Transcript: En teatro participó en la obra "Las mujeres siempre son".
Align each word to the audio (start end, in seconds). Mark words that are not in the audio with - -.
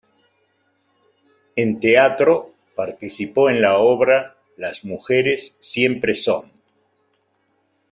En 1.55 1.79
teatro 1.79 2.55
participó 2.75 3.51
en 3.51 3.61
la 3.61 3.77
obra 3.77 4.35
"Las 4.57 4.83
mujeres 4.83 5.59
siempre 5.61 6.15
son". 6.15 6.51